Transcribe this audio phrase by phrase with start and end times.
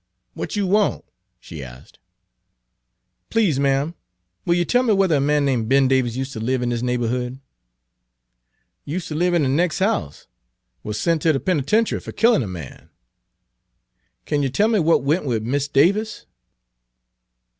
[0.33, 1.05] "W'at you want?"
[1.39, 1.99] she asked.
[3.29, 3.95] Page 316 "Please, ma'am,
[4.45, 7.39] will you tell me whether a man name' Ben Davis useter live in dis neighborhood?"
[8.83, 10.25] "Useter live in de nex' house;
[10.83, 12.89] wuz sent ter de penitenchy fer killin' a man."
[14.25, 16.25] "Kin yer tell me w'at went wid Mis' Davis?"